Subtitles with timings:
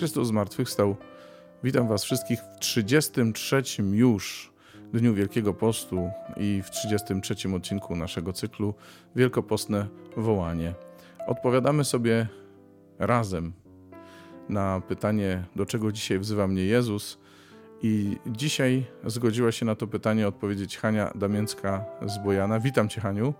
[0.00, 0.96] Chrystus zmartwychwstał.
[1.64, 3.62] Witam Was wszystkich w 33
[3.92, 4.52] już
[4.92, 8.74] Dniu Wielkiego Postu i w 33 odcinku naszego cyklu
[9.16, 10.74] Wielkopostne Wołanie.
[11.26, 12.26] Odpowiadamy sobie
[12.98, 13.52] razem
[14.48, 17.18] na pytanie, do czego dzisiaj wzywa mnie Jezus.
[17.82, 22.60] I dzisiaj zgodziła się na to pytanie odpowiedzieć Hania Damięcka z Bojana.
[22.60, 23.34] Witam Cię, Haniu.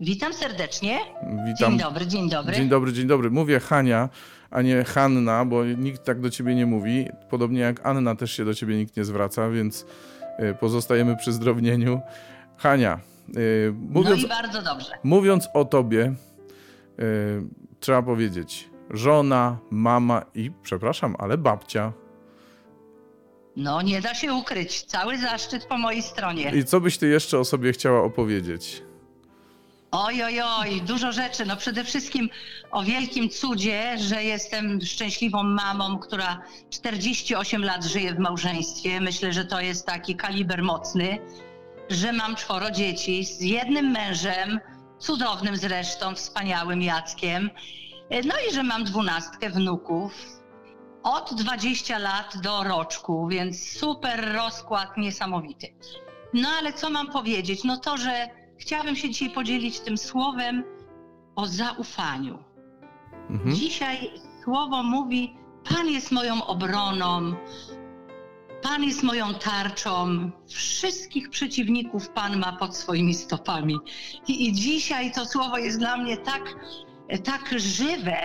[0.00, 0.98] Witam serdecznie.
[1.46, 1.70] Witam.
[1.70, 2.54] Dzień dobry, dzień dobry.
[2.56, 3.30] Dzień dobry, dzień dobry.
[3.30, 4.08] Mówię Hania,
[4.50, 7.08] a nie Hanna, bo nikt tak do ciebie nie mówi.
[7.30, 9.86] Podobnie jak Anna też się do ciebie nikt nie zwraca, więc
[10.40, 12.00] y, pozostajemy przy zdrownieniu.
[12.56, 13.00] Hania,
[13.36, 14.92] y, mówiąc, no i bardzo dobrze.
[15.02, 16.14] mówiąc o tobie,
[17.00, 17.42] y,
[17.80, 21.92] trzeba powiedzieć żona, mama i, przepraszam, ale babcia.
[23.56, 24.82] No nie da się ukryć.
[24.82, 26.52] Cały zaszczyt po mojej stronie.
[26.54, 28.87] I co byś ty jeszcze o sobie chciała opowiedzieć?
[29.90, 31.46] Oj, oj, oj, dużo rzeczy.
[31.46, 32.28] No przede wszystkim
[32.70, 39.00] o wielkim cudzie, że jestem szczęśliwą mamą, która 48 lat żyje w małżeństwie.
[39.00, 41.18] Myślę, że to jest taki kaliber mocny,
[41.88, 44.60] że mam czworo dzieci z jednym mężem,
[44.98, 47.50] cudownym zresztą, wspaniałym Jackiem.
[48.10, 50.12] No i że mam dwunastkę wnuków.
[51.02, 55.66] Od 20 lat do roczku, więc super rozkład niesamowity.
[56.34, 57.64] No ale co mam powiedzieć?
[57.64, 60.64] No to, że chciałabym się dzisiaj podzielić tym słowem
[61.36, 62.38] o zaufaniu.
[63.30, 63.54] Mhm.
[63.54, 64.10] Dzisiaj
[64.44, 65.36] słowo mówi:
[65.68, 67.34] Pan jest moją obroną,
[68.62, 73.78] Pan jest moją tarczą, wszystkich przeciwników Pan ma pod swoimi stopami.
[74.28, 76.56] I, i dzisiaj to słowo jest dla mnie tak,
[77.24, 78.16] tak żywe,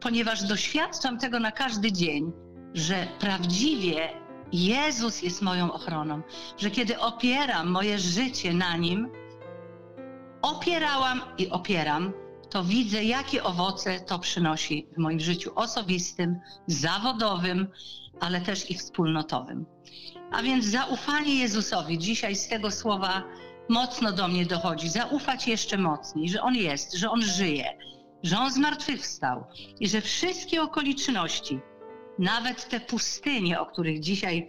[0.00, 2.32] ponieważ doświadczam tego na każdy dzień,
[2.74, 4.08] że prawdziwie
[4.52, 6.22] Jezus jest moją ochroną,
[6.58, 9.08] że kiedy opieram moje życie na Nim,
[10.42, 12.12] opierałam i opieram,
[12.50, 17.66] to widzę, jakie owoce to przynosi w moim życiu osobistym, zawodowym,
[18.20, 19.66] ale też i wspólnotowym.
[20.32, 23.22] A więc zaufanie Jezusowi dzisiaj z tego słowa
[23.68, 24.88] mocno do mnie dochodzi.
[24.88, 27.78] Zaufać jeszcze mocniej, że On jest, że On żyje,
[28.22, 29.44] że On zmartwychwstał
[29.80, 31.60] i że wszystkie okoliczności,
[32.18, 34.48] nawet te pustynie, o których dzisiaj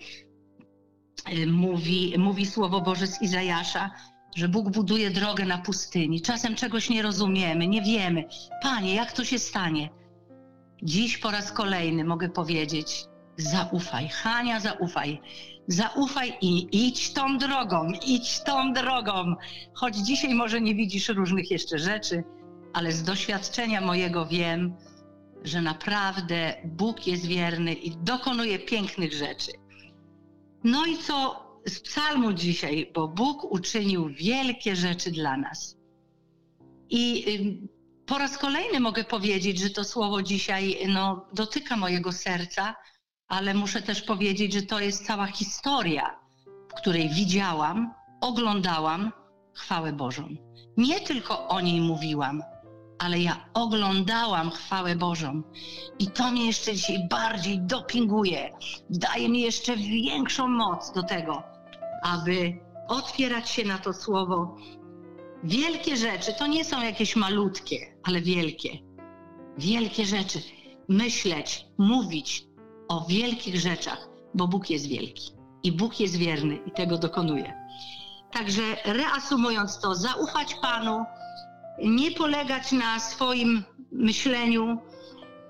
[1.34, 3.92] y, mówi, mówi Słowo Boże z Izajasza,
[4.36, 6.22] że Bóg buduje drogę na pustyni.
[6.22, 8.24] Czasem czegoś nie rozumiemy, nie wiemy.
[8.64, 9.90] Panie, jak to się stanie?
[10.84, 13.06] Dziś po raz kolejny mogę powiedzieć:
[13.38, 15.22] zaufaj, Hania, zaufaj.
[15.68, 19.36] Zaufaj i idź tą drogą, idź tą drogą.
[19.74, 22.24] Choć dzisiaj może nie widzisz różnych jeszcze rzeczy,
[22.74, 24.76] ale z doświadczenia mojego wiem,
[25.44, 29.52] że naprawdę Bóg jest wierny i dokonuje pięknych rzeczy.
[30.64, 35.78] No i co z psalmu dzisiaj, bo Bóg uczynił wielkie rzeczy dla nas.
[36.90, 37.26] I
[38.06, 42.76] po raz kolejny mogę powiedzieć, że to słowo dzisiaj no, dotyka mojego serca,
[43.28, 46.20] ale muszę też powiedzieć, że to jest cała historia,
[46.70, 49.12] w której widziałam, oglądałam
[49.54, 50.30] chwałę Bożą.
[50.78, 52.44] Nie tylko o niej mówiłam,
[53.02, 55.42] ale ja oglądałam chwałę Bożą.
[56.00, 58.54] I to mnie jeszcze dzisiaj bardziej dopinguje,
[58.90, 61.44] daje mi jeszcze większą moc do tego,
[62.04, 64.56] aby otwierać się na to słowo.
[65.44, 68.70] Wielkie rzeczy to nie są jakieś malutkie, ale wielkie.
[69.58, 70.40] Wielkie rzeczy.
[70.90, 72.46] Myśleć, mówić
[72.88, 75.32] o wielkich rzeczach, bo Bóg jest wielki
[75.64, 77.54] i Bóg jest wierny i tego dokonuje.
[78.32, 81.06] Także reasumując to, zaufać Panu,
[81.84, 84.78] nie polegać na swoim myśleniu,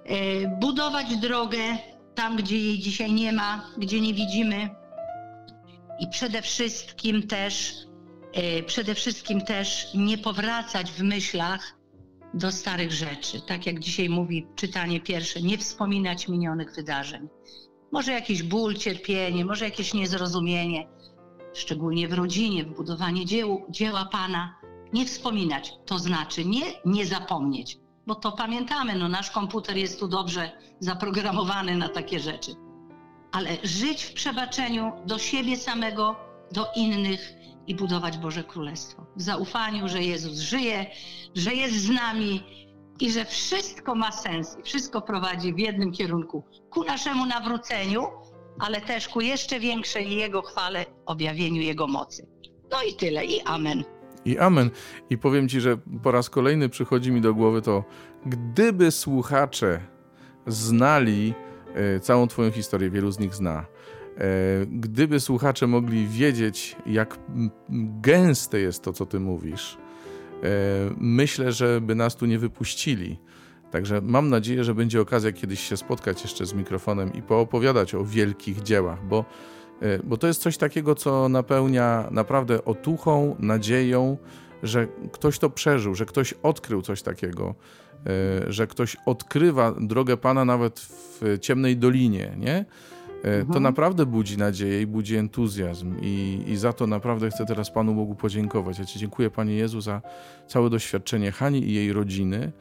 [0.05, 1.77] e, budować drogę
[2.15, 4.69] tam, gdzie jej dzisiaj nie ma, gdzie nie widzimy,
[6.01, 7.73] i przede wszystkim też,
[8.33, 11.77] e, przede wszystkim też nie powracać w myślach
[12.33, 13.41] do starych rzeczy.
[13.41, 17.27] Tak jak dzisiaj mówi czytanie pierwsze, nie wspominać minionych wydarzeń.
[17.91, 20.87] Może jakiś ból, cierpienie, może jakieś niezrozumienie,
[21.53, 24.55] szczególnie w rodzinie, w budowaniu dzieł, dzieła Pana.
[24.93, 27.77] Nie wspominać, to znaczy nie, nie zapomnieć,
[28.07, 32.55] bo to pamiętamy, no nasz komputer jest tu dobrze zaprogramowany na takie rzeczy
[33.31, 36.15] ale żyć w przebaczeniu do siebie samego,
[36.51, 37.33] do innych
[37.67, 39.05] i budować Boże Królestwo.
[39.15, 40.85] W zaufaniu, że Jezus żyje,
[41.35, 42.43] że jest z nami
[42.99, 48.07] i że wszystko ma sens i wszystko prowadzi w jednym kierunku ku naszemu nawróceniu,
[48.59, 52.27] ale też ku jeszcze większej Jego chwale, objawieniu Jego mocy.
[52.71, 53.83] No i tyle, i amen.
[54.25, 54.69] I amen.
[55.09, 57.83] I powiem Ci, że po raz kolejny przychodzi mi do głowy to,
[58.25, 59.79] gdyby słuchacze
[60.47, 61.33] znali
[61.75, 63.65] E, całą Twoją historię, wielu z nich zna.
[64.17, 64.25] E,
[64.65, 67.19] gdyby słuchacze mogli wiedzieć, jak
[68.01, 69.77] gęste jest to, co Ty mówisz,
[70.43, 70.47] e,
[70.97, 73.19] myślę, że by nas tu nie wypuścili.
[73.71, 78.05] Także mam nadzieję, że będzie okazja kiedyś się spotkać jeszcze z mikrofonem i poopowiadać o
[78.05, 79.25] wielkich dziełach, bo,
[80.03, 84.17] bo to jest coś takiego, co napełnia naprawdę otuchą, nadzieją,
[84.63, 87.55] że ktoś to przeżył, że ktoś odkrył coś takiego,
[88.05, 92.65] e, że ktoś odkrywa drogę Pana nawet w ciemnej dolinie, nie?
[93.23, 93.63] E, to mhm.
[93.63, 98.15] naprawdę budzi nadzieję i budzi entuzjazm I, i za to naprawdę chcę teraz Panu Bogu
[98.15, 98.79] podziękować.
[98.79, 100.01] Ja Ci dziękuję, Panie Jezu, za
[100.47, 102.51] całe doświadczenie Hani i jej rodziny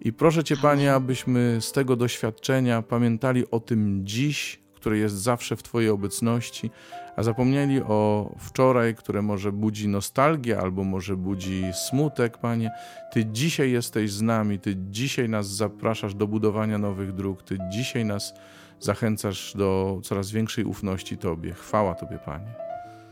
[0.00, 5.56] i proszę Cię, Panie, abyśmy z tego doświadczenia pamiętali o tym dziś, które jest zawsze
[5.56, 6.70] w Twojej obecności,
[7.16, 12.70] a zapomnieli o wczoraj, które może budzi nostalgię albo może budzi smutek, Panie.
[13.12, 18.04] Ty dzisiaj jesteś z nami, Ty dzisiaj nas zapraszasz do budowania nowych dróg, Ty dzisiaj
[18.04, 18.34] nas
[18.80, 21.52] zachęcasz do coraz większej ufności Tobie.
[21.54, 22.54] Chwała Tobie, Panie.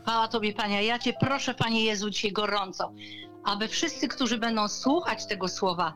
[0.01, 0.83] Chwała Tobie, Panie.
[0.83, 2.93] Ja Cię proszę, Panie Jezu, dzisiaj gorąco,
[3.43, 5.93] aby wszyscy, którzy będą słuchać tego słowa,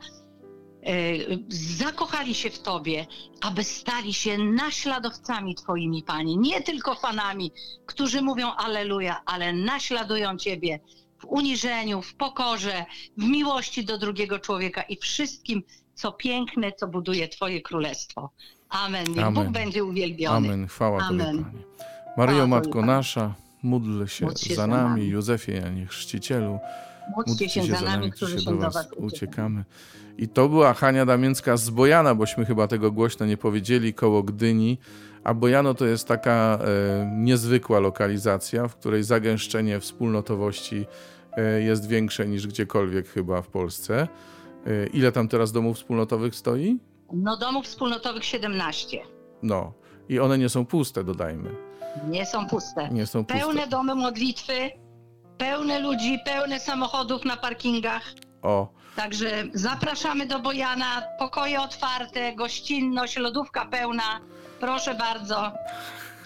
[1.50, 3.06] zakochali się w Tobie,
[3.42, 6.38] aby stali się naśladowcami Twoimi, Panie.
[6.38, 7.52] Nie tylko fanami,
[7.86, 10.80] którzy mówią Aleluja, ale naśladują Ciebie
[11.20, 12.86] w uniżeniu, w pokorze,
[13.18, 15.64] w miłości do drugiego człowieka i wszystkim,
[15.94, 18.30] co piękne, co buduje Twoje królestwo.
[18.70, 19.06] Amen.
[19.08, 19.44] Niech Amen.
[19.44, 20.48] Bóg będzie uwielbiony.
[20.48, 20.68] Amen.
[20.68, 21.38] Chwała Amen.
[21.38, 21.64] Tobie, Panie.
[22.18, 23.34] Maryjo, Matko nasza,
[23.64, 24.90] módl się, się za nami.
[24.90, 25.08] nami.
[25.08, 26.60] Józefie, Janie Chrzcicielu.
[27.18, 29.64] Módlcie się, za nami, którzy się do Was, was uciekamy.
[30.18, 34.78] I to była Hania Damięcka z Bojana, bośmy chyba tego głośno nie powiedzieli, koło Gdyni.
[35.24, 40.86] A Bojano to jest taka e, niezwykła lokalizacja, w której zagęszczenie wspólnotowości
[41.38, 44.08] e, jest większe niż gdziekolwiek chyba w Polsce.
[44.68, 46.80] E, ile tam teraz domów wspólnotowych stoi?
[47.14, 48.98] No domów wspólnotowych 17.
[49.44, 49.74] No
[50.10, 51.50] i one nie są puste, dodajmy.
[52.10, 52.90] Nie są puste.
[52.90, 53.40] Nie są puste.
[53.40, 54.54] Pełne domy modlitwy,
[55.38, 58.04] pełne ludzi, pełne samochodów na parkingach.
[58.42, 58.74] O.
[58.96, 64.20] Także zapraszamy do Bojana, pokoje otwarte, gościnność, lodówka pełna.
[64.60, 65.52] Proszę bardzo.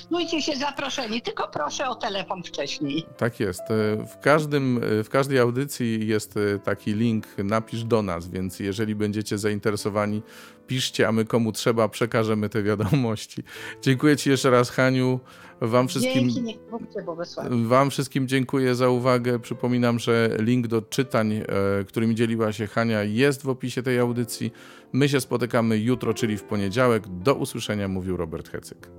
[0.09, 3.06] Czujcie się zaproszeni, tylko proszę o telefon wcześniej.
[3.18, 3.62] Tak jest.
[3.62, 8.59] E, w, każdym, e, w każdej audycji jest e, taki link, napisz do nas, więc
[8.59, 10.21] jeżeli będziecie zainteresowani,
[10.68, 13.44] piszcie, a my komu trzeba przekażemy te wiadomości.
[13.81, 15.19] Dziękuję Ci jeszcze raz, Haniu.
[15.62, 16.60] Wam wszystkim, Dzięki,
[17.66, 19.40] wam wszystkim dziękuję za uwagę.
[19.40, 21.44] Przypominam, że link do czytań, e,
[21.88, 24.52] którymi dzieliła się Hania, jest w opisie tej audycji.
[24.94, 27.08] My się spotykamy jutro, czyli w poniedziałek.
[27.08, 28.90] Do usłyszenia, mówił Robert Hecyk.